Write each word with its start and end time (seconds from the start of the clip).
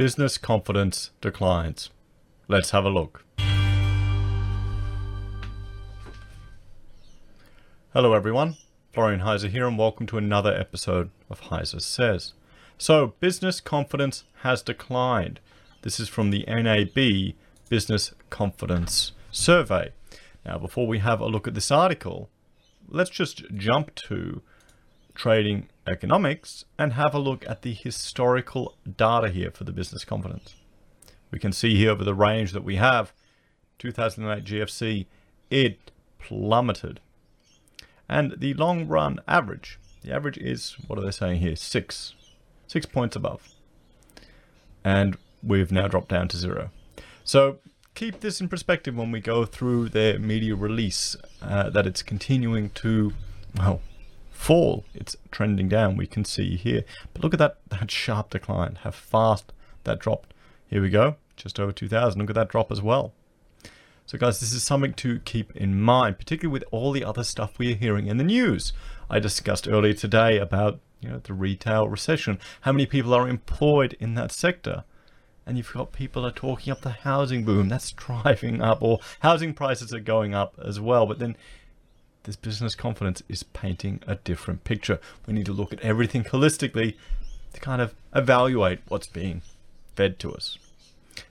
business 0.00 0.38
confidence 0.38 1.10
declines. 1.20 1.90
Let's 2.48 2.70
have 2.70 2.86
a 2.86 2.88
look. 2.88 3.22
Hello, 7.92 8.14
everyone. 8.14 8.56
Florian 8.94 9.20
Heiser 9.20 9.50
here, 9.50 9.68
and 9.68 9.76
welcome 9.76 10.06
to 10.06 10.16
another 10.16 10.54
episode 10.54 11.10
of 11.28 11.42
Heiser 11.42 11.82
Says. 11.82 12.32
So, 12.78 13.08
business 13.20 13.60
confidence 13.60 14.24
has 14.36 14.62
declined. 14.62 15.38
This 15.82 16.00
is 16.00 16.08
from 16.08 16.30
the 16.30 16.46
NAB 16.48 17.34
Business 17.68 18.14
Confidence 18.30 19.12
Survey. 19.30 19.92
Now, 20.46 20.56
before 20.56 20.86
we 20.86 21.00
have 21.00 21.20
a 21.20 21.26
look 21.26 21.46
at 21.46 21.52
this 21.52 21.70
article, 21.70 22.30
let's 22.88 23.10
just 23.10 23.44
jump 23.54 23.94
to 23.96 24.40
trading 25.20 25.68
economics 25.86 26.64
and 26.78 26.94
have 26.94 27.14
a 27.14 27.18
look 27.18 27.46
at 27.46 27.60
the 27.60 27.74
historical 27.74 28.78
data 28.96 29.28
here 29.28 29.50
for 29.50 29.64
the 29.64 29.72
business 29.72 30.02
confidence. 30.02 30.54
We 31.30 31.38
can 31.38 31.52
see 31.52 31.76
here 31.76 31.90
over 31.90 32.04
the 32.04 32.14
range 32.14 32.52
that 32.52 32.64
we 32.64 32.76
have 32.76 33.12
2008 33.78 34.44
GFC, 34.44 35.04
it 35.50 35.90
plummeted. 36.18 37.00
And 38.08 38.34
the 38.38 38.54
long 38.54 38.88
run 38.88 39.20
average, 39.28 39.78
the 40.02 40.10
average 40.10 40.38
is, 40.38 40.78
what 40.86 40.98
are 40.98 41.02
they 41.02 41.10
saying 41.10 41.40
here? 41.40 41.54
Six. 41.54 42.14
Six 42.66 42.86
points 42.86 43.14
above. 43.14 43.50
And 44.82 45.18
we've 45.42 45.70
now 45.70 45.86
dropped 45.86 46.08
down 46.08 46.28
to 46.28 46.38
zero. 46.38 46.70
So 47.24 47.58
keep 47.94 48.20
this 48.20 48.40
in 48.40 48.48
perspective 48.48 48.96
when 48.96 49.12
we 49.12 49.20
go 49.20 49.44
through 49.44 49.90
their 49.90 50.18
media 50.18 50.54
release, 50.54 51.14
uh, 51.42 51.68
that 51.68 51.86
it's 51.86 52.02
continuing 52.02 52.70
to, 52.70 53.12
well, 53.58 53.82
fall. 54.40 54.84
It's 54.94 55.16
trending 55.30 55.68
down, 55.68 55.96
we 55.96 56.06
can 56.06 56.24
see 56.24 56.56
here. 56.56 56.82
But 57.12 57.22
look 57.22 57.34
at 57.34 57.38
that, 57.38 57.58
that 57.68 57.90
sharp 57.90 58.30
decline, 58.30 58.78
how 58.82 58.90
fast 58.90 59.52
that 59.84 59.98
dropped. 59.98 60.32
Here 60.66 60.80
we 60.80 60.88
go, 60.88 61.16
just 61.36 61.60
over 61.60 61.72
2,000. 61.72 62.18
Look 62.18 62.30
at 62.30 62.36
that 62.36 62.48
drop 62.48 62.72
as 62.72 62.80
well. 62.80 63.12
So 64.06 64.18
guys, 64.18 64.40
this 64.40 64.52
is 64.52 64.62
something 64.62 64.94
to 64.94 65.20
keep 65.20 65.54
in 65.54 65.80
mind, 65.80 66.18
particularly 66.18 66.52
with 66.52 66.64
all 66.72 66.90
the 66.90 67.04
other 67.04 67.22
stuff 67.22 67.58
we 67.58 67.72
are 67.72 67.76
hearing 67.76 68.06
in 68.06 68.16
the 68.16 68.24
news. 68.24 68.72
I 69.10 69.18
discussed 69.18 69.68
earlier 69.68 69.92
today 69.92 70.38
about 70.38 70.80
you 71.00 71.10
know 71.10 71.20
the 71.22 71.34
retail 71.34 71.88
recession, 71.88 72.38
how 72.62 72.72
many 72.72 72.86
people 72.86 73.14
are 73.14 73.28
employed 73.28 73.96
in 74.00 74.14
that 74.14 74.32
sector. 74.32 74.84
And 75.46 75.56
you've 75.56 75.72
got 75.72 75.92
people 75.92 76.26
are 76.26 76.32
talking 76.32 76.70
up 76.72 76.80
the 76.80 76.90
housing 76.90 77.44
boom 77.44 77.68
that's 77.68 77.92
driving 78.06 78.60
up, 78.60 78.82
or 78.82 79.00
housing 79.20 79.54
prices 79.54 79.92
are 79.92 80.00
going 80.00 80.34
up 80.34 80.58
as 80.64 80.80
well. 80.80 81.06
But 81.06 81.18
then 81.18 81.36
this 82.24 82.36
business 82.36 82.74
confidence 82.74 83.22
is 83.28 83.42
painting 83.42 84.02
a 84.06 84.16
different 84.16 84.64
picture. 84.64 85.00
We 85.26 85.34
need 85.34 85.46
to 85.46 85.52
look 85.52 85.72
at 85.72 85.80
everything 85.80 86.24
holistically 86.24 86.96
to 87.52 87.60
kind 87.60 87.80
of 87.80 87.94
evaluate 88.14 88.80
what's 88.88 89.06
being 89.06 89.42
fed 89.96 90.18
to 90.20 90.32
us. 90.32 90.58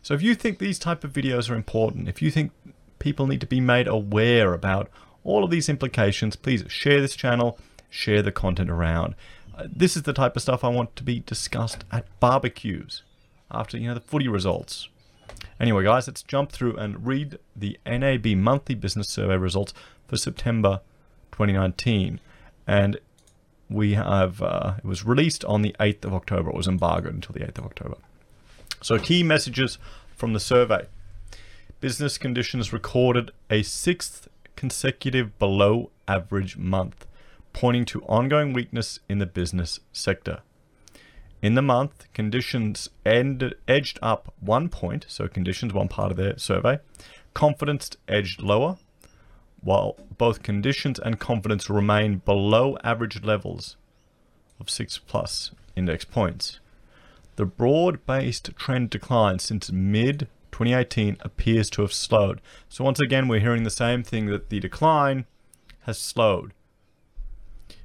So 0.02 0.14
if 0.14 0.22
you 0.22 0.36
think 0.36 0.60
these 0.60 0.80
type 0.80 1.04
of 1.04 1.14
videos 1.14 1.50
are 1.50 1.56
important, 1.56 2.10
if 2.10 2.22
you 2.22 2.32
think 2.32 2.52
people 3.00 3.28
need 3.28 3.42
to 3.42 3.48
be 3.48 3.62
made 3.62 3.88
aware 3.88 4.54
about 4.54 4.90
all 5.24 5.44
of 5.44 5.52
these 5.52 5.70
implications, 5.70 6.36
please 6.36 6.64
share 6.68 7.02
this 7.02 7.16
channel, 7.16 7.58
share 7.90 8.22
the 8.22 8.32
content 8.32 8.70
around. 8.70 9.16
Uh, 9.58 9.68
this 9.70 9.96
is 9.96 10.04
the 10.04 10.14
type 10.14 10.36
of 10.36 10.42
stuff 10.42 10.64
I 10.64 10.70
want 10.70 10.96
to 10.96 11.04
be 11.04 11.20
discussed 11.20 11.84
at 11.92 12.08
barbecues 12.20 13.04
after 13.52 13.78
you 13.78 13.88
know 13.88 13.94
the 13.94 14.00
footy 14.00 14.28
results. 14.28 14.90
Anyway, 15.60 15.84
guys, 15.84 16.08
let's 16.08 16.24
jump 16.24 16.52
through 16.52 16.76
and 16.78 17.06
read 17.06 17.38
the 17.56 17.78
NAB 17.86 18.28
monthly 18.28 18.76
business 18.76 19.10
survey 19.10 19.36
results 19.36 19.74
for 20.08 20.16
September 20.16 20.82
2019. 21.32 22.20
And 22.66 23.00
we 23.70 23.94
have, 23.94 24.42
uh, 24.42 24.76
it 24.78 24.86
was 24.86 25.06
released 25.06 25.44
on 25.46 25.62
the 25.62 25.76
8th 25.80 26.06
of 26.06 26.14
October. 26.14 26.50
It 26.50 26.56
was 26.56 26.68
embargoed 26.68 27.14
until 27.14 27.34
the 27.34 27.42
8th 27.42 27.58
of 27.60 27.66
October. 27.66 27.98
So, 28.82 28.98
key 28.98 29.24
messages 29.24 29.78
from 30.16 30.34
the 30.34 30.40
survey 30.40 30.88
business 31.82 32.18
conditions 32.18 32.74
recorded 32.74 33.32
a 33.50 33.64
sixth 33.64 34.28
consecutive 34.56 35.38
below 35.40 35.90
average 36.08 36.58
month, 36.58 37.08
pointing 37.54 37.86
to 37.86 38.02
ongoing 38.04 38.54
weakness 38.54 39.00
in 39.08 39.20
the 39.20 39.26
business 39.26 39.80
sector. 39.94 40.40
In 41.42 41.56
the 41.56 41.62
month, 41.62 42.12
conditions 42.14 42.90
ended, 43.06 43.56
edged 43.68 43.98
up 44.02 44.34
one 44.40 44.68
point, 44.68 45.06
so 45.08 45.28
conditions, 45.28 45.74
one 45.74 45.88
part 45.88 46.12
of 46.12 46.18
their 46.18 46.38
survey. 46.38 46.80
Confidence 47.34 47.92
edged 48.08 48.42
lower, 48.42 48.78
while 49.62 49.96
both 50.18 50.44
conditions 50.44 51.00
and 51.00 51.20
confidence 51.20 51.70
remain 51.70 52.18
below 52.18 52.78
average 52.84 53.24
levels 53.24 53.78
of 54.60 54.70
6 54.70 54.98
plus 55.00 55.52
index 55.76 56.04
points. 56.04 56.60
The 57.38 57.46
broad 57.46 58.06
based 58.06 58.50
trend 58.58 58.90
decline 58.90 59.40
since 59.40 59.72
mid 59.72 60.28
2018 60.52 61.18
appears 61.22 61.70
to 61.70 61.84
have 61.84 61.94
slowed. 61.94 62.42
So, 62.68 62.84
once 62.84 63.00
again, 63.00 63.30
we're 63.30 63.40
hearing 63.40 63.64
the 63.64 63.70
same 63.70 64.04
thing 64.04 64.26
that 64.26 64.50
the 64.50 64.60
decline 64.60 65.26
has 65.82 65.98
slowed. 65.98 66.52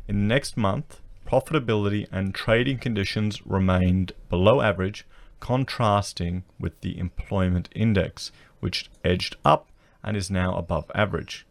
In 0.08 0.16
the 0.16 0.34
next 0.34 0.56
month, 0.56 1.00
profitability 1.34 2.06
and 2.12 2.32
trading 2.32 2.78
conditions 2.78 3.44
remained 3.44 4.12
below 4.30 4.60
average, 4.60 5.04
contrasting 5.40 6.44
with 6.60 6.80
the 6.80 6.96
employment 6.96 7.68
index, 7.74 8.30
which 8.60 8.88
edged 9.04 9.36
up 9.44 9.68
and 10.04 10.16
is 10.16 10.30
now 10.30 10.54
above 10.54 10.88
average. 10.94 11.44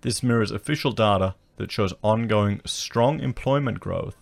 This 0.00 0.24
mirrors 0.24 0.50
official 0.50 0.90
data 0.90 1.36
that 1.56 1.70
shows 1.70 1.94
ongoing 2.02 2.60
strong 2.64 3.20
employment 3.20 3.78
growth 3.78 4.16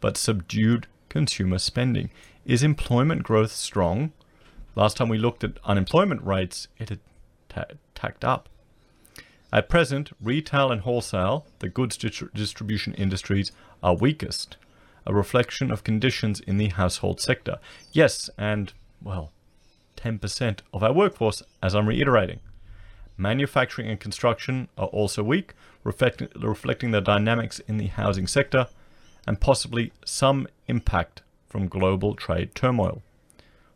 but 0.00 0.16
subdued 0.16 0.86
consumer 1.08 1.58
spending. 1.58 2.10
Is 2.46 2.62
employment 2.62 3.24
growth 3.24 3.50
strong? 3.50 4.12
Last 4.76 4.96
time 4.96 5.08
we 5.08 5.18
looked 5.18 5.42
at 5.42 5.58
unemployment 5.64 6.22
rates, 6.22 6.68
it 6.78 6.88
had 6.88 7.00
t- 7.48 7.76
tacked 7.96 8.24
up. 8.24 8.48
At 9.52 9.68
present, 9.68 10.12
retail 10.20 10.72
and 10.72 10.80
wholesale, 10.80 11.46
the 11.58 11.68
goods 11.68 11.98
distribution 11.98 12.94
industries, 12.94 13.52
are 13.82 13.94
weakest, 13.94 14.56
a 15.04 15.12
reflection 15.12 15.70
of 15.70 15.84
conditions 15.84 16.40
in 16.40 16.56
the 16.56 16.68
household 16.68 17.20
sector. 17.20 17.58
Yes, 17.92 18.30
and, 18.38 18.72
well, 19.02 19.30
10% 19.98 20.60
of 20.72 20.82
our 20.82 20.92
workforce, 20.92 21.42
as 21.62 21.74
I'm 21.74 21.86
reiterating. 21.86 22.40
Manufacturing 23.18 23.88
and 23.88 24.00
construction 24.00 24.68
are 24.78 24.86
also 24.86 25.22
weak, 25.22 25.52
reflecting, 25.84 26.28
reflecting 26.34 26.92
the 26.92 27.02
dynamics 27.02 27.58
in 27.60 27.76
the 27.76 27.88
housing 27.88 28.26
sector 28.26 28.68
and 29.26 29.38
possibly 29.38 29.92
some 30.04 30.48
impact 30.66 31.20
from 31.46 31.68
global 31.68 32.14
trade 32.14 32.54
turmoil. 32.54 33.02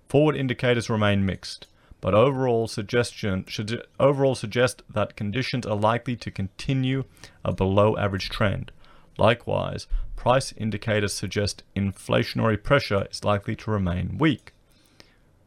Forward 0.08 0.36
indicators 0.36 0.88
remain 0.88 1.26
mixed 1.26 1.66
but 2.06 2.14
overall 2.14 2.68
suggestion 2.68 3.44
should 3.48 3.84
overall 3.98 4.36
suggest 4.36 4.80
that 4.88 5.16
conditions 5.16 5.66
are 5.66 5.74
likely 5.74 6.14
to 6.14 6.30
continue 6.30 7.02
a 7.44 7.52
below 7.52 7.96
average 7.96 8.30
trend. 8.30 8.70
Likewise, 9.18 9.88
price 10.14 10.54
indicators 10.56 11.12
suggest 11.12 11.64
inflationary 11.74 12.62
pressure 12.62 13.08
is 13.10 13.24
likely 13.24 13.56
to 13.56 13.72
remain 13.72 14.18
weak. 14.18 14.52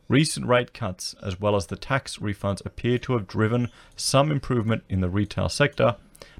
Recent 0.09 0.47
rate 0.47 0.73
cuts 0.73 1.15
as 1.23 1.39
well 1.39 1.55
as 1.55 1.67
the 1.67 1.77
tax 1.77 2.17
refunds 2.17 2.65
appear 2.65 2.97
to 2.97 3.13
have 3.13 3.25
driven 3.25 3.69
some 3.95 4.29
improvement 4.29 4.83
in 4.89 4.99
the 4.99 5.07
retail 5.07 5.47
sector, 5.47 5.95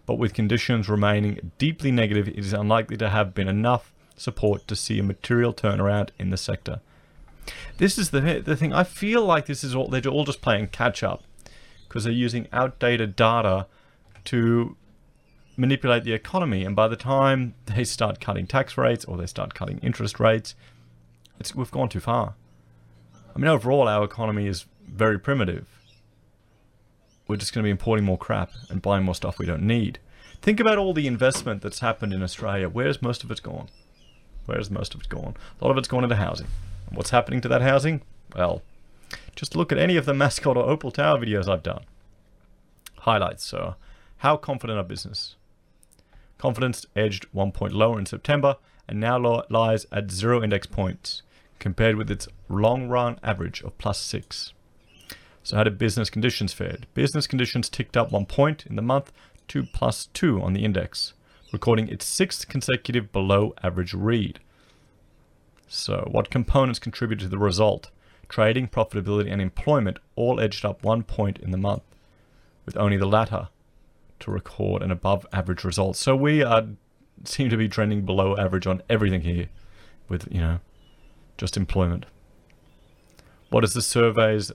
but 0.06 0.16
with 0.16 0.34
conditions 0.34 0.90
remaining 0.90 1.54
deeply 1.58 1.92
negative, 1.92 2.28
it 2.28 2.38
is 2.38 2.52
unlikely 2.52 2.98
to 2.98 3.08
have 3.08 3.34
been 3.34 3.48
enough 3.48 3.94
support 4.18 4.68
to 4.68 4.76
see 4.76 5.00
a 5.00 5.04
material 5.04 5.54
turnaround 5.54 6.10
in 6.20 6.30
the 6.30 6.36
sector. 6.36 6.82
This 7.78 7.98
is 7.98 8.10
the 8.10 8.42
the 8.44 8.56
thing. 8.56 8.74
I 8.74 8.84
feel 8.84 9.24
like 9.26 9.46
this 9.46 9.64
is 9.64 9.76
all 9.76 9.88
they're 9.88 10.06
all 10.08 10.26
just 10.26 10.42
playing 10.42 10.68
catch 10.68 11.04
up 11.04 11.24
because 11.88 12.04
they're 12.04 12.14
using 12.14 12.48
outdated 12.52 13.16
data 13.16 13.68
to 14.26 14.76
manipulate 15.58 16.04
the 16.04 16.14
economy. 16.14 16.64
And 16.64 16.76
by 16.76 16.88
the 16.88 16.96
time 16.96 17.56
they 17.66 17.84
start 17.84 18.20
cutting 18.20 18.48
tax 18.48 18.78
rates 18.78 19.06
or 19.06 19.18
they 19.18 19.26
start 19.26 19.54
cutting 19.54 19.80
interest 19.80 20.20
rates, 20.20 20.56
we've 21.56 21.72
gone 21.72 21.90
too 21.90 22.00
far. 22.00 22.36
I 23.36 23.40
mean, 23.40 23.48
overall, 23.48 23.88
our 23.88 24.04
economy 24.04 24.48
is 24.48 24.66
very 24.88 25.20
primitive. 25.20 25.68
We're 27.28 27.38
just 27.38 27.54
going 27.54 27.64
to 27.64 27.68
be 27.68 27.72
importing 27.72 28.06
more 28.06 28.18
crap 28.18 28.52
and 28.70 28.82
buying 28.82 29.04
more 29.04 29.16
stuff 29.16 29.38
we 29.38 29.46
don't 29.46 29.64
need. 29.64 30.00
Think 30.42 30.60
about 30.60 30.78
all 30.78 30.94
the 30.94 31.06
investment 31.06 31.62
that's 31.62 31.80
happened 31.80 32.14
in 32.14 32.24
Australia. 32.24 32.70
Where's 32.70 33.02
most 33.02 33.24
of 33.24 33.30
it 33.32 33.44
gone? 33.44 33.70
Where's 34.46 34.72
most 34.72 34.96
of 34.96 35.02
it 35.02 35.10
gone? 35.10 35.36
A 35.60 35.64
lot 35.64 35.72
of 35.72 35.78
it's 35.78 35.88
gone 35.88 36.04
into 36.04 36.16
housing. 36.16 36.48
What's 36.92 37.12
happening 37.12 37.42
to 37.42 37.48
that 37.48 37.62
housing? 37.62 38.02
Well, 38.36 38.62
just 39.36 39.56
look 39.56 39.72
at 39.72 39.78
any 39.78 39.96
of 39.96 40.06
the 40.06 40.14
Mascot 40.14 40.58
or 40.58 40.70
Opal 40.70 40.92
Tower 40.92 41.20
videos 41.20 41.48
I've 41.48 41.64
done. 41.64 41.84
Highlights, 43.00 43.46
so 43.46 43.76
how 44.18 44.38
confident 44.38 44.80
are 44.80 44.84
business? 44.84 45.36
Confidence 46.38 46.86
edged 46.96 47.26
one 47.32 47.52
point 47.52 47.74
lower 47.74 48.00
in 48.00 48.06
September 48.06 48.58
and 48.88 49.00
now 49.00 49.44
lies 49.50 49.86
at 49.92 50.12
zero 50.12 50.44
index 50.44 50.66
points 50.66 51.22
compared 51.60 51.96
with 51.96 52.10
its 52.10 52.28
long 52.48 52.88
run 52.88 53.20
average 53.22 53.62
of 53.62 53.78
plus 53.78 54.00
six. 54.00 54.54
So, 55.44 55.56
how 55.58 55.64
did 55.64 55.78
business 55.78 56.10
conditions 56.10 56.54
fared? 56.54 56.88
Business 56.94 57.28
conditions 57.28 57.70
ticked 57.70 57.96
up 57.96 58.12
one 58.12 58.26
point 58.26 58.66
in 58.66 58.76
the 58.76 58.82
month 58.82 59.12
to 59.50 59.64
plus 59.64 60.08
two 60.14 60.42
on 60.42 60.54
the 60.54 60.64
index, 60.66 61.14
recording 61.52 61.88
its 61.88 62.06
sixth 62.06 62.48
consecutive 62.48 63.12
below 63.12 63.54
average 63.64 63.94
read. 63.94 64.40
So, 65.72 66.08
what 66.10 66.32
components 66.32 66.80
contributed 66.80 67.26
to 67.26 67.30
the 67.30 67.38
result? 67.38 67.92
Trading, 68.28 68.68
profitability, 68.68 69.32
and 69.32 69.40
employment 69.40 70.00
all 70.16 70.40
edged 70.40 70.66
up 70.66 70.84
one 70.84 71.04
point 71.04 71.38
in 71.38 71.52
the 71.52 71.58
month, 71.58 71.84
with 72.66 72.76
only 72.76 72.98
the 72.98 73.06
latter 73.06 73.50
to 74.22 74.32
record 74.32 74.82
an 74.82 74.90
above 74.90 75.28
average 75.32 75.64
result. 75.64 75.96
So, 75.96 76.16
we 76.16 76.42
are, 76.42 76.66
seem 77.24 77.52
to 77.52 77.58
be 77.58 77.70
trending 77.70 78.04
below 78.04 78.36
average 78.36 78.66
on 78.66 78.82
everything 78.90 79.22
here, 79.22 79.50
with, 80.08 80.28
you 80.32 80.42
know, 80.42 80.60
just 81.38 81.56
employment. 81.56 82.08
What 83.52 83.64
is 83.64 83.76
the 83.76 83.84
survey's 83.84 84.52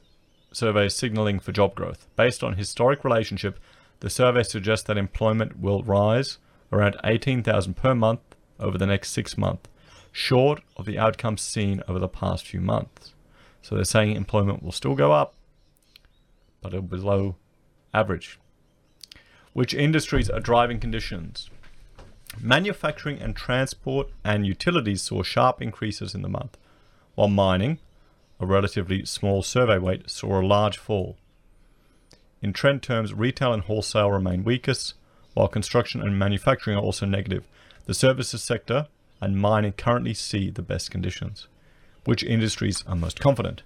survey 0.50 0.88
signaling 0.88 1.38
for 1.38 1.52
job 1.52 1.76
growth? 1.76 2.08
Based 2.16 2.42
on 2.42 2.54
historic 2.54 3.04
relationship, 3.04 3.60
the 4.00 4.10
survey 4.10 4.42
suggests 4.42 4.84
that 4.88 4.98
employment 4.98 5.60
will 5.60 5.84
rise 5.84 6.38
around 6.72 6.96
18,000 7.04 7.74
per 7.74 7.94
month 7.94 8.20
over 8.58 8.76
the 8.76 8.86
next 8.86 9.12
six 9.12 9.38
months 9.38 9.68
short 10.14 10.62
of 10.76 10.86
the 10.86 10.96
outcomes 10.96 11.42
seen 11.42 11.82
over 11.88 11.98
the 11.98 12.08
past 12.08 12.46
few 12.46 12.60
months. 12.60 13.14
So 13.62 13.74
they're 13.74 13.84
saying 13.84 14.14
employment 14.14 14.62
will 14.62 14.70
still 14.70 14.94
go 14.94 15.10
up, 15.10 15.34
but 16.62 16.72
it'll 16.72 16.82
be 16.82 16.98
below 16.98 17.34
average. 17.92 18.38
Which 19.54 19.74
industries 19.74 20.30
are 20.30 20.38
driving 20.38 20.78
conditions? 20.78 21.50
Manufacturing 22.40 23.20
and 23.20 23.34
transport 23.34 24.08
and 24.24 24.46
utilities 24.46 25.02
saw 25.02 25.24
sharp 25.24 25.60
increases 25.60 26.14
in 26.14 26.22
the 26.22 26.28
month, 26.28 26.56
while 27.16 27.28
mining, 27.28 27.80
a 28.38 28.46
relatively 28.46 29.04
small 29.04 29.42
survey 29.42 29.78
weight, 29.78 30.08
saw 30.08 30.40
a 30.40 30.46
large 30.46 30.78
fall. 30.78 31.16
In 32.40 32.52
trend 32.52 32.84
terms, 32.84 33.12
retail 33.12 33.52
and 33.52 33.64
wholesale 33.64 34.12
remain 34.12 34.44
weakest, 34.44 34.94
while 35.32 35.48
construction 35.48 36.00
and 36.00 36.16
manufacturing 36.16 36.76
are 36.76 36.82
also 36.82 37.04
negative. 37.04 37.48
The 37.86 37.94
services 37.94 38.44
sector 38.44 38.86
and 39.20 39.38
mining 39.38 39.72
currently 39.72 40.14
see 40.14 40.50
the 40.50 40.62
best 40.62 40.90
conditions. 40.90 41.48
Which 42.04 42.22
industries 42.22 42.84
are 42.86 42.96
most 42.96 43.20
confident? 43.20 43.62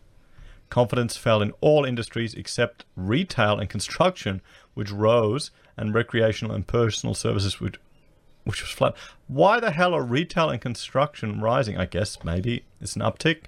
Confidence 0.71 1.17
fell 1.17 1.43
in 1.43 1.53
all 1.61 1.85
industries 1.85 2.35
except 2.35 2.85
retail 2.95 3.59
and 3.59 3.69
construction, 3.69 4.41
which 4.75 4.91
rose, 4.91 5.51
and 5.77 5.95
recreational 5.95 6.55
and 6.55 6.67
personal 6.67 7.15
services, 7.15 7.61
which, 7.61 7.77
which 8.45 8.61
was 8.61 8.71
flat. 8.71 8.95
Why 9.27 9.61
the 9.61 9.71
hell 9.71 9.95
are 9.95 10.03
retail 10.03 10.51
and 10.51 10.61
construction 10.61 11.41
rising? 11.41 11.79
I 11.79 11.87
guess 11.87 12.23
maybe 12.23 12.65
it's 12.81 12.97
an 12.97 13.03
uptick. 13.03 13.45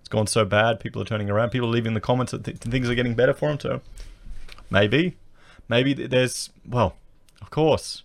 It's 0.00 0.08
gone 0.08 0.26
so 0.26 0.44
bad, 0.44 0.80
people 0.80 1.00
are 1.00 1.06
turning 1.06 1.30
around. 1.30 1.50
People 1.50 1.68
are 1.68 1.72
leaving 1.72 1.94
the 1.94 2.00
comments 2.00 2.32
that 2.32 2.44
th- 2.44 2.58
things 2.58 2.90
are 2.90 2.94
getting 2.94 3.14
better 3.14 3.32
for 3.32 3.48
them. 3.48 3.60
So 3.60 3.80
maybe, 4.68 5.16
maybe 5.68 5.94
there's 5.94 6.50
well, 6.68 6.96
of 7.40 7.50
course, 7.50 8.02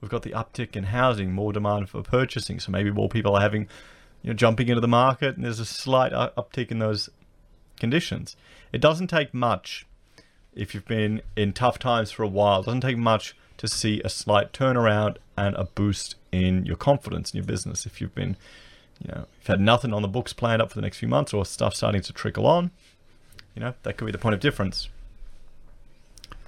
we've 0.00 0.10
got 0.10 0.22
the 0.22 0.30
uptick 0.30 0.76
in 0.76 0.84
housing, 0.84 1.32
more 1.32 1.52
demand 1.52 1.88
for 1.88 2.02
purchasing. 2.02 2.60
So 2.60 2.72
maybe 2.72 2.90
more 2.90 3.08
people 3.08 3.34
are 3.34 3.40
having, 3.40 3.68
you 4.22 4.30
know, 4.30 4.34
jumping 4.34 4.68
into 4.68 4.80
the 4.80 4.88
market, 4.88 5.36
and 5.36 5.44
there's 5.44 5.60
a 5.60 5.64
slight 5.64 6.12
uptick 6.12 6.70
in 6.70 6.78
those 6.78 7.08
conditions. 7.78 8.36
It 8.72 8.80
doesn't 8.80 9.08
take 9.08 9.32
much 9.34 9.86
if 10.54 10.74
you've 10.74 10.86
been 10.86 11.22
in 11.36 11.52
tough 11.52 11.78
times 11.78 12.10
for 12.10 12.22
a 12.22 12.28
while. 12.28 12.60
It 12.60 12.66
doesn't 12.66 12.80
take 12.80 12.96
much 12.96 13.36
to 13.58 13.68
see 13.68 14.00
a 14.04 14.08
slight 14.08 14.52
turnaround 14.52 15.16
and 15.36 15.54
a 15.56 15.64
boost 15.64 16.16
in 16.32 16.66
your 16.66 16.76
confidence 16.76 17.32
in 17.32 17.38
your 17.38 17.46
business. 17.46 17.86
If 17.86 18.00
you've 18.00 18.14
been, 18.14 18.36
you 19.02 19.12
know, 19.12 19.20
if 19.20 19.40
you've 19.40 19.46
had 19.46 19.60
nothing 19.60 19.92
on 19.92 20.02
the 20.02 20.08
books 20.08 20.32
planned 20.32 20.62
up 20.62 20.70
for 20.70 20.74
the 20.74 20.82
next 20.82 20.98
few 20.98 21.08
months 21.08 21.32
or 21.32 21.44
stuff 21.44 21.74
starting 21.74 22.02
to 22.02 22.12
trickle 22.12 22.46
on, 22.46 22.70
you 23.54 23.60
know, 23.60 23.74
that 23.82 23.96
could 23.96 24.06
be 24.06 24.12
the 24.12 24.18
point 24.18 24.34
of 24.34 24.40
difference 24.40 24.88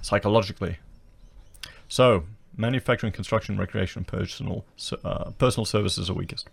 psychologically. 0.01 0.77
So, 1.87 2.25
manufacturing, 2.59 3.13
construction, 3.13 3.57
recreation, 3.57 4.03
personal 4.03 4.65
uh, 5.03 5.31
personal 5.31 5.65
services 5.65 6.09
are 6.09 6.13
weakest. 6.13 6.49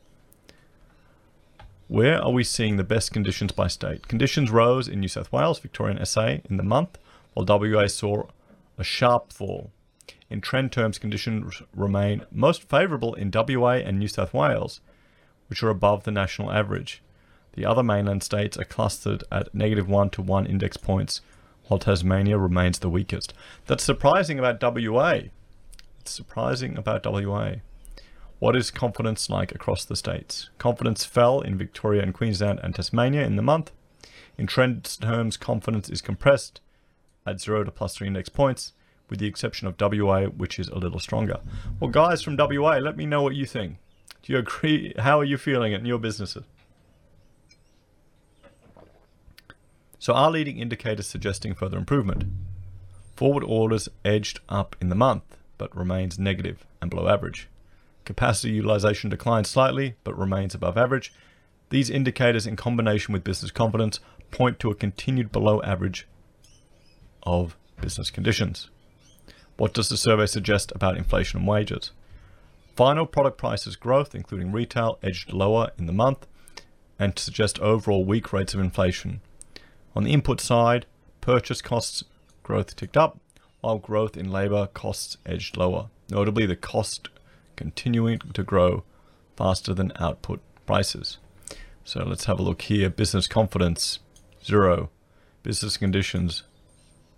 Where 1.88 2.22
are 2.22 2.32
we 2.32 2.44
seeing 2.44 2.76
the 2.76 2.84
best 2.84 3.12
conditions 3.12 3.52
by 3.52 3.68
state? 3.68 4.08
Conditions 4.08 4.50
rose 4.50 4.88
in 4.88 5.00
New 5.00 5.08
South 5.08 5.30
Wales, 5.32 5.58
Victoria, 5.58 5.96
and 5.96 6.08
SA 6.08 6.38
in 6.48 6.56
the 6.56 6.62
month, 6.62 6.98
while 7.34 7.46
WA 7.46 7.86
saw 7.86 8.24
a 8.78 8.84
sharp 8.84 9.32
fall. 9.32 9.70
In 10.28 10.40
trend 10.40 10.72
terms, 10.72 10.98
conditions 10.98 11.62
remain 11.74 12.24
most 12.32 12.68
favourable 12.68 13.14
in 13.14 13.30
WA 13.32 13.74
and 13.74 13.98
New 13.98 14.08
South 14.08 14.34
Wales, 14.34 14.80
which 15.48 15.62
are 15.62 15.70
above 15.70 16.04
the 16.04 16.10
national 16.10 16.50
average. 16.50 17.02
The 17.52 17.64
other 17.64 17.82
mainland 17.82 18.22
states 18.22 18.56
are 18.56 18.64
clustered 18.64 19.22
at 19.30 19.54
negative 19.54 19.88
1 19.88 20.10
to 20.10 20.22
1 20.22 20.46
index 20.46 20.76
points, 20.76 21.20
while 21.68 21.78
Tasmania 21.78 22.36
remains 22.36 22.80
the 22.80 22.90
weakest. 22.90 23.32
That's 23.66 23.84
surprising 23.84 24.38
about 24.38 24.60
WA 24.60 25.20
surprising 26.08 26.76
about 26.76 27.04
WA. 27.04 27.56
What 28.38 28.54
is 28.54 28.70
confidence 28.70 29.30
like 29.30 29.54
across 29.54 29.84
the 29.84 29.96
states? 29.96 30.50
Confidence 30.58 31.04
fell 31.04 31.40
in 31.40 31.56
Victoria 31.56 32.02
and 32.02 32.12
Queensland 32.12 32.60
and 32.62 32.74
Tasmania 32.74 33.24
in 33.24 33.36
the 33.36 33.42
month. 33.42 33.72
In 34.36 34.46
trend 34.46 34.84
terms, 35.00 35.38
confidence 35.38 35.88
is 35.88 36.02
compressed 36.02 36.60
at 37.26 37.40
0 37.40 37.64
to 37.64 37.70
plus 37.70 37.96
3 37.96 38.08
index 38.08 38.28
points, 38.28 38.74
with 39.08 39.20
the 39.20 39.26
exception 39.26 39.66
of 39.66 39.80
WA, 39.80 40.24
which 40.24 40.58
is 40.58 40.68
a 40.68 40.78
little 40.78 40.98
stronger. 40.98 41.40
Well, 41.80 41.90
guys 41.90 42.20
from 42.20 42.36
WA, 42.36 42.76
let 42.76 42.96
me 42.96 43.06
know 43.06 43.22
what 43.22 43.34
you 43.34 43.46
think. 43.46 43.78
Do 44.22 44.32
you 44.32 44.38
agree? 44.38 44.92
How 44.98 45.18
are 45.18 45.24
you 45.24 45.38
feeling 45.38 45.72
in 45.72 45.86
your 45.86 45.98
businesses? 45.98 46.44
So, 49.98 50.12
are 50.12 50.30
leading 50.30 50.58
indicators 50.58 51.06
suggesting 51.06 51.54
further 51.54 51.78
improvement? 51.78 52.24
Forward 53.16 53.44
orders 53.44 53.88
edged 54.04 54.40
up 54.48 54.76
in 54.80 54.90
the 54.90 54.94
month 54.94 55.38
but 55.58 55.76
remains 55.76 56.18
negative 56.18 56.66
and 56.80 56.90
below 56.90 57.08
average. 57.08 57.48
Capacity 58.04 58.54
utilization 58.54 59.10
declines 59.10 59.50
slightly, 59.50 59.94
but 60.04 60.16
remains 60.16 60.54
above 60.54 60.78
average. 60.78 61.12
These 61.70 61.90
indicators, 61.90 62.46
in 62.46 62.56
combination 62.56 63.12
with 63.12 63.24
business 63.24 63.50
confidence, 63.50 64.00
point 64.30 64.60
to 64.60 64.70
a 64.70 64.74
continued 64.74 65.32
below 65.32 65.60
average 65.62 66.06
of 67.24 67.56
business 67.80 68.10
conditions. 68.10 68.70
What 69.56 69.74
does 69.74 69.88
the 69.88 69.96
survey 69.96 70.26
suggest 70.26 70.70
about 70.74 70.96
inflation 70.96 71.40
and 71.40 71.48
wages? 71.48 71.90
Final 72.76 73.06
product 73.06 73.38
prices 73.38 73.74
growth, 73.74 74.14
including 74.14 74.52
retail, 74.52 74.98
edged 75.02 75.32
lower 75.32 75.70
in 75.78 75.86
the 75.86 75.92
month 75.92 76.26
and 76.98 77.18
suggest 77.18 77.58
overall 77.60 78.04
weak 78.04 78.32
rates 78.32 78.54
of 78.54 78.60
inflation. 78.60 79.20
On 79.94 80.04
the 80.04 80.12
input 80.12 80.40
side, 80.40 80.86
purchase 81.20 81.62
costs 81.62 82.04
growth 82.42 82.76
ticked 82.76 82.96
up, 82.96 83.18
while 83.60 83.78
growth 83.78 84.16
in 84.16 84.30
labor 84.30 84.68
costs 84.68 85.16
edged 85.26 85.56
lower, 85.56 85.88
notably 86.10 86.46
the 86.46 86.56
cost 86.56 87.08
continuing 87.56 88.18
to 88.18 88.42
grow 88.42 88.84
faster 89.36 89.74
than 89.74 89.92
output 89.96 90.40
prices. 90.66 91.18
So 91.84 92.04
let's 92.04 92.24
have 92.24 92.38
a 92.38 92.42
look 92.42 92.62
here. 92.62 92.90
Business 92.90 93.26
confidence, 93.26 94.00
zero. 94.44 94.90
Business 95.42 95.76
conditions, 95.76 96.42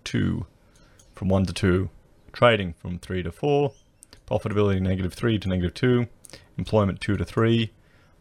two, 0.04 0.47
from 1.14 1.28
one 1.28 1.47
to 1.47 1.52
two. 1.52 1.90
Trading, 2.33 2.75
from 2.75 2.99
three 2.99 3.23
to 3.23 3.33
four. 3.33 3.73
Profitability, 4.30 4.80
negative 4.80 5.14
three 5.14 5.38
to 5.38 5.49
negative 5.49 5.75
two. 5.75 6.07
Employment, 6.59 7.00
two 7.00 7.16
to 7.16 7.25
three. 7.25 7.73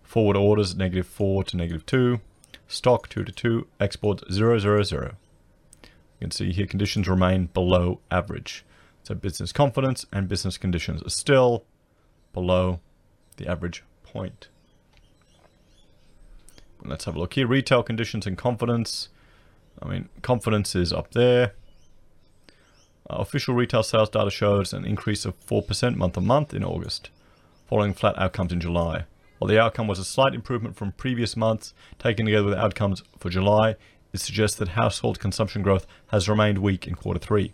Forward 0.03 0.37
orders, 0.37 0.75
negative 0.75 1.05
four 1.05 1.43
to 1.43 1.57
negative 1.57 1.85
two. 1.85 2.21
Stock, 2.69 3.09
two 3.09 3.25
to 3.25 3.31
two. 3.31 3.67
Exports, 3.79 4.23
zero, 4.31 4.57
zero, 4.57 4.83
zero. 4.83 5.15
You 6.19 6.25
can 6.25 6.31
see 6.31 6.51
here 6.51 6.65
conditions 6.65 7.07
remain 7.07 7.47
below 7.47 7.99
average. 8.09 8.65
So 9.03 9.15
business 9.15 9.51
confidence 9.51 10.05
and 10.11 10.27
business 10.27 10.57
conditions 10.57 11.01
are 11.03 11.09
still 11.09 11.63
below 12.33 12.79
the 13.37 13.47
average 13.47 13.83
point. 14.03 14.49
Let's 16.83 17.05
have 17.05 17.15
a 17.15 17.19
look 17.19 17.33
here. 17.33 17.47
Retail 17.47 17.83
conditions 17.83 18.25
and 18.25 18.37
confidence. 18.37 19.09
I 19.81 19.87
mean, 19.87 20.09
confidence 20.21 20.75
is 20.75 20.91
up 20.91 21.11
there. 21.11 21.53
Uh, 23.09 23.15
official 23.15 23.53
retail 23.53 23.83
sales 23.83 24.09
data 24.09 24.29
shows 24.29 24.73
an 24.73 24.85
increase 24.85 25.25
of 25.25 25.39
4% 25.45 25.95
month 25.95 26.17
on 26.17 26.25
month 26.25 26.53
in 26.53 26.63
August, 26.63 27.09
following 27.67 27.93
flat 27.93 28.17
outcomes 28.17 28.51
in 28.51 28.59
July. 28.59 29.05
While 29.37 29.47
the 29.47 29.61
outcome 29.61 29.87
was 29.87 29.99
a 29.99 30.05
slight 30.05 30.33
improvement 30.33 30.75
from 30.75 30.91
previous 30.93 31.37
months, 31.37 31.73
taken 31.99 32.25
together 32.25 32.47
with 32.47 32.57
outcomes 32.57 33.03
for 33.19 33.29
July, 33.29 33.75
it 34.17 34.21
suggests 34.21 34.57
that 34.57 34.69
household 34.69 35.19
consumption 35.19 35.61
growth 35.61 35.85
has 36.07 36.27
remained 36.27 36.57
weak 36.57 36.87
in 36.87 36.95
quarter 36.95 37.19
three, 37.19 37.53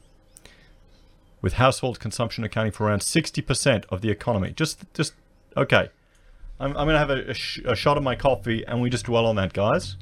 with 1.41 1.53
household 1.53 1.99
consumption 1.99 2.45
accounting 2.45 2.71
for 2.71 2.85
around 2.85 2.99
60% 2.99 3.83
of 3.89 3.99
the 3.99 4.09
economy. 4.09 4.53
Just, 4.55 4.85
just 4.93 5.13
okay. 5.57 5.89
I'm, 6.61 6.69
I'm 6.77 6.87
going 6.87 6.93
to 6.95 6.99
have 6.99 7.09
a, 7.09 7.31
a, 7.31 7.33
sh 7.33 7.59
a 7.65 7.75
shot 7.75 7.97
of 7.97 8.03
my 8.03 8.15
coffee 8.15 8.63
and 8.65 8.81
we 8.81 8.89
just 8.89 9.05
dwell 9.05 9.25
on 9.25 9.35
that, 9.35 9.51
guys. 9.51 9.97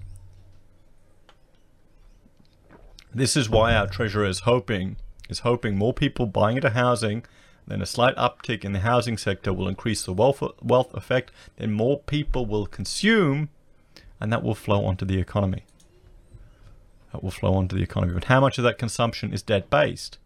This 3.11 3.35
is 3.35 3.49
why 3.49 3.73
our 3.73 3.87
treasurer 3.87 4.25
is 4.25 4.41
hoping 4.41 4.97
is 5.29 5.39
hoping 5.39 5.77
more 5.77 5.93
people 5.93 6.25
buying 6.27 6.57
into 6.57 6.69
housing, 6.69 7.25
then 7.65 7.81
a 7.81 7.85
slight 7.85 8.15
uptick 8.17 8.63
in 8.63 8.73
the 8.73 8.81
housing 8.81 9.17
sector 9.17 9.51
will 9.51 9.67
increase 9.67 10.03
the 10.03 10.13
wealth 10.13 10.43
wealth 10.61 10.93
effect. 10.93 11.31
Then 11.57 11.71
more 11.71 11.99
people 11.99 12.45
will 12.45 12.67
consume, 12.67 13.49
and 14.19 14.31
that 14.31 14.43
will 14.43 14.55
flow 14.55 14.85
onto 14.85 15.05
the 15.05 15.19
economy 15.19 15.63
that 17.11 17.23
will 17.23 17.31
flow 17.31 17.53
onto 17.53 17.75
the 17.75 17.83
economy. 17.83 18.13
But 18.13 18.25
how 18.25 18.39
much 18.39 18.57
of 18.57 18.63
that 18.63 18.77
consumption 18.77 19.33
is 19.33 19.41
debt 19.41 19.69
based? 19.69 20.17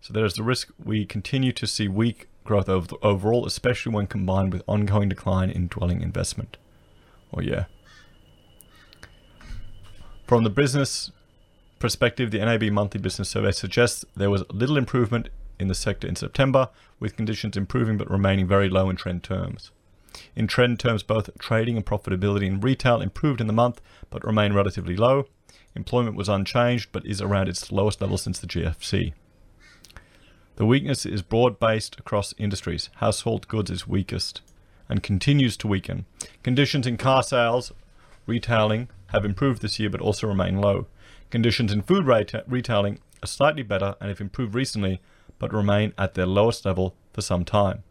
So 0.00 0.12
there 0.12 0.24
is 0.24 0.34
the 0.34 0.42
risk 0.42 0.68
we 0.82 1.06
continue 1.06 1.52
to 1.52 1.66
see 1.66 1.88
weak 1.88 2.28
growth 2.44 2.68
overall, 2.68 3.46
especially 3.46 3.94
when 3.94 4.06
combined 4.06 4.52
with 4.52 4.62
ongoing 4.66 5.08
decline 5.08 5.50
in 5.50 5.68
dwelling 5.68 6.02
investment. 6.02 6.58
Oh, 7.32 7.40
yeah. 7.40 7.64
From 10.26 10.44
the 10.44 10.50
business 10.50 11.10
perspective, 11.78 12.30
the 12.30 12.38
NAB 12.38 12.64
monthly 12.64 13.00
business 13.00 13.30
survey 13.30 13.52
suggests 13.52 14.04
there 14.14 14.30
was 14.30 14.44
little 14.50 14.76
improvement 14.76 15.30
in 15.58 15.68
the 15.68 15.74
sector 15.74 16.06
in 16.06 16.16
September, 16.16 16.68
with 16.98 17.16
conditions 17.16 17.56
improving 17.56 17.96
but 17.96 18.10
remaining 18.10 18.46
very 18.46 18.68
low 18.68 18.90
in 18.90 18.96
trend 18.96 19.22
terms. 19.22 19.70
In 20.36 20.46
trend 20.46 20.78
terms, 20.80 21.02
both 21.02 21.30
trading 21.38 21.76
and 21.76 21.84
profitability 21.84 22.46
in 22.46 22.60
retail 22.60 23.00
improved 23.00 23.40
in 23.40 23.46
the 23.46 23.52
month 23.52 23.80
but 24.10 24.24
remain 24.24 24.52
relatively 24.52 24.96
low. 24.96 25.26
Employment 25.74 26.16
was 26.16 26.28
unchanged 26.28 26.90
but 26.92 27.06
is 27.06 27.20
around 27.20 27.48
its 27.48 27.72
lowest 27.72 28.00
level 28.00 28.18
since 28.18 28.38
the 28.38 28.46
GFC. 28.46 29.12
The 30.56 30.66
weakness 30.66 31.04
is 31.04 31.22
broad 31.22 31.58
based 31.58 31.98
across 31.98 32.32
industries. 32.38 32.88
Household 32.96 33.48
goods 33.48 33.70
is 33.70 33.88
weakest 33.88 34.40
and 34.88 35.02
continues 35.02 35.56
to 35.56 35.66
weaken. 35.68 36.06
Conditions 36.42 36.86
in 36.86 36.96
car 36.96 37.22
sales, 37.22 37.72
retailing 38.26 38.88
have 39.08 39.24
improved 39.24 39.62
this 39.62 39.80
year 39.80 39.90
but 39.90 40.00
also 40.00 40.28
remain 40.28 40.60
low. 40.60 40.86
Conditions 41.30 41.72
in 41.72 41.82
food 41.82 42.06
reta- 42.06 42.44
retailing 42.46 43.00
are 43.22 43.26
slightly 43.26 43.62
better 43.62 43.96
and 44.00 44.08
have 44.08 44.20
improved 44.20 44.54
recently 44.54 45.00
but 45.38 45.52
remain 45.52 45.92
at 45.98 46.14
their 46.14 46.26
lowest 46.26 46.64
level 46.64 46.94
for 47.12 47.20
some 47.20 47.44
time. 47.44 47.82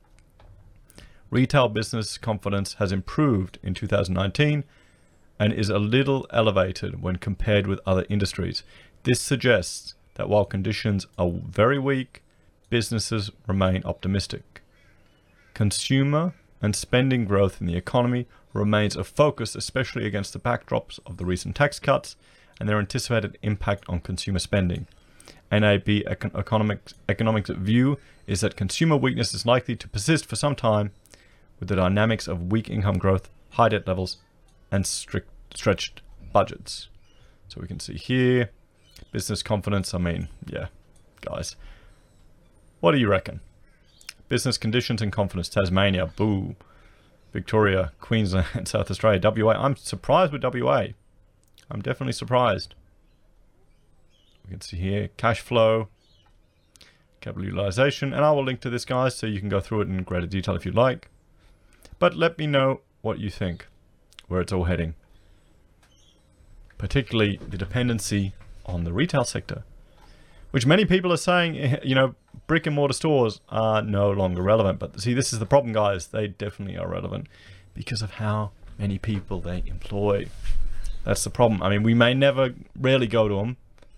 Retail 1.34 1.68
business 1.68 2.20
confidence 2.20 2.76
has 2.76 2.92
improved 2.92 3.58
in 3.64 3.74
2019 3.74 4.64
and 5.40 5.52
is 5.52 5.68
a 5.68 5.80
little 5.80 6.28
elevated 6.30 7.02
when 7.02 7.16
compared 7.16 7.66
with 7.66 7.80
other 7.88 8.06
industries. 8.08 8.62
This 9.02 9.20
suggests 9.20 9.96
that 10.14 10.30
while 10.30 10.46
conditions 10.46 11.08
are 11.18 11.32
very 11.32 11.80
weak, 11.80 12.22
businesses 12.70 13.32
remain 13.48 13.82
optimistic. 13.84 14.62
Consumer 15.56 16.36
and 16.62 16.76
spending 16.76 17.26
growth 17.26 17.60
in 17.60 17.66
the 17.66 17.78
economy 17.78 18.28
remains 18.54 18.96
a 18.96 19.04
focus, 19.04 19.56
especially 19.56 20.06
against 20.06 20.34
the 20.34 20.40
backdrops 20.40 21.00
of 21.04 21.18
the 21.18 21.26
recent 21.26 21.56
tax 21.56 21.80
cuts 21.80 22.16
and 22.60 22.70
their 22.70 22.78
anticipated 22.78 23.40
impact 23.42 23.86
on 23.90 24.02
consumer 24.02 24.38
spending. 24.38 24.86
NAB 25.52 25.90
economics, 25.90 26.94
economics 27.10 27.50
view 27.50 27.98
is 28.28 28.42
that 28.42 28.56
consumer 28.56 28.96
weakness 28.96 29.34
is 29.34 29.48
likely 29.48 29.76
to 29.76 29.88
persist 29.88 30.28
for 30.28 30.36
some 30.36 30.56
time 30.56 30.92
with 31.64 31.70
the 31.70 31.76
dynamics 31.78 32.28
of 32.28 32.52
weak 32.52 32.70
income 32.70 32.98
growth, 32.98 33.30
high 33.52 33.70
debt 33.70 33.88
levels, 33.88 34.18
and 34.70 34.86
strict 34.86 35.30
stretched 35.56 36.02
budgets. 36.34 36.90
So 37.48 37.62
we 37.62 37.68
can 37.68 37.80
see 37.80 37.94
here, 37.94 38.50
business 39.14 39.42
confidence. 39.42 39.94
I 39.94 39.98
mean, 39.98 40.28
yeah, 40.46 40.68
guys, 41.22 41.56
what 42.82 42.92
do 42.92 42.98
you 42.98 43.08
reckon? 43.08 43.40
Business 44.28 44.58
conditions 44.58 45.02
and 45.02 45.10
confidence. 45.10 45.48
Tasmania, 45.48 46.08
boo. 46.08 46.58
Victoria, 47.32 47.94
Queensland, 48.02 48.46
South 48.68 48.92
Australia, 48.92 49.22
WA. 49.24 49.54
I'm 49.54 49.78
surprised 49.78 50.34
with 50.34 50.44
WA. 50.44 50.88
I'm 51.72 51.82
definitely 51.82 52.14
surprised. 52.14 52.76
We 54.46 54.52
can 54.52 54.60
see 54.60 54.78
here 54.78 55.08
cash 55.16 55.40
flow, 55.40 55.88
capital 57.22 57.46
utilization, 57.46 58.12
and 58.14 58.26
I 58.26 58.32
will 58.32 58.44
link 58.44 58.60
to 58.62 58.70
this, 58.70 58.84
guys, 58.84 59.16
so 59.16 59.28
you 59.28 59.40
can 59.40 59.48
go 59.48 59.62
through 59.62 59.82
it 59.82 59.88
in 59.88 60.04
greater 60.04 60.28
detail 60.28 60.56
if 60.56 60.66
you'd 60.66 60.76
like. 60.76 61.10
But 62.04 62.18
let 62.18 62.38
me 62.38 62.48
know 62.48 62.82
what 63.02 63.20
you 63.20 63.30
think, 63.30 63.68
where 64.28 64.42
it's 64.42 64.52
all 64.52 64.66
heading. 64.66 64.96
Particularly 66.78 67.40
the 67.50 67.58
dependency 67.58 68.34
on 68.66 68.84
the 68.84 68.92
retail 68.92 69.24
sector 69.24 69.64
which 70.54 70.68
many 70.68 70.86
people 70.86 71.12
are 71.12 71.18
saying, 71.18 71.58
eh, 71.58 71.80
you 71.82 71.96
know, 71.96 72.14
brick 72.46 72.68
and 72.68 72.76
mortar 72.76 72.94
stores 72.94 73.42
are 73.50 73.82
no 73.82 74.12
longer 74.12 74.42
relevant. 74.44 74.78
But 74.78 75.00
see, 75.02 75.16
this 75.16 75.34
is 75.34 75.40
the 75.40 75.48
problem, 75.48 75.74
guys. 75.74 76.08
They 76.08 76.28
definitely 76.28 76.78
are 76.78 76.88
relevant 76.88 77.26
because 77.74 78.04
of 78.04 78.12
how 78.12 78.52
many 78.78 79.00
people 79.00 79.40
they 79.40 79.64
employ. 79.66 80.28
That's 81.06 81.24
the 81.24 81.32
problem. 81.32 81.64
I 81.64 81.70
mean, 81.70 81.82
we 81.82 81.96
may 81.96 82.14
never 82.14 82.54
really 82.80 83.08
go 83.08 83.28
to 83.28 83.36
them. 83.36 83.58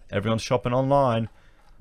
Everyone's 0.09 0.43
shopping 0.43 0.73
online, 0.73 1.27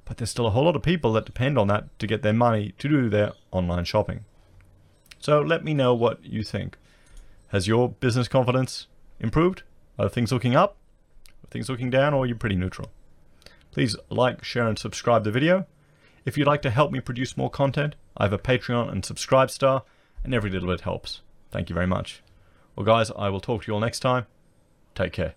but 0.07 0.17
there's 0.17 0.31
still 0.31 0.49
a 0.49 0.51
whole 0.51 0.65
lot 0.65 0.75
of 0.75 0.83
people 0.83 1.13
that 1.13 1.25
depend 1.25 1.57
on 1.57 1.69
that 1.69 1.97
to 2.01 2.09
get 2.09 2.23
their 2.23 2.33
money 2.33 2.75
to 2.79 2.89
do 2.89 3.09
their 3.09 3.35
online 3.53 3.85
shopping. 3.85 4.25
So 5.25 5.41
let 5.41 5.65
me 5.65 5.73
know 5.73 5.95
what 5.95 6.23
you 6.23 6.43
think. 6.43 6.77
Has 7.49 7.67
your 7.67 7.89
business 7.89 8.29
confidence 8.29 8.89
improved? 9.19 9.63
Are 9.99 10.11
things 10.11 10.31
looking 10.31 10.55
up? 10.55 10.77
Are 11.43 11.47
things 11.49 11.71
looking 11.71 11.89
down? 11.89 12.13
Or 12.13 12.25
are 12.25 12.27
you 12.27 12.35
pretty 12.35 12.57
neutral? 12.57 12.91
Please 13.71 13.97
like, 14.11 14.45
share, 14.45 14.69
and 14.69 14.79
subscribe 14.79 15.25
the 15.25 15.31
video. 15.31 15.67
If 16.27 16.37
you'd 16.37 16.47
like 16.47 16.61
to 16.61 16.71
help 16.71 16.93
me 16.93 17.01
produce 17.01 17.39
more 17.39 17.49
content, 17.49 17.95
I 18.19 18.25
have 18.25 18.35
a 18.35 18.39
Patreon 18.39 18.93
and 18.93 19.03
Subscribestar, 19.03 19.85
and 20.23 20.35
every 20.35 20.51
little 20.51 20.69
bit 20.69 20.83
helps. 20.83 21.23
Thank 21.51 21.71
you 21.71 21.75
very 21.75 21.87
much. 21.87 22.23
Well, 22.77 22.85
guys, 22.85 23.11
I 23.17 23.31
will 23.31 23.41
talk 23.41 23.63
to 23.63 23.69
you 23.69 23.75
all 23.77 23.81
next 23.81 24.01
time. 24.01 24.27
Take 24.95 25.15
care. 25.15 25.37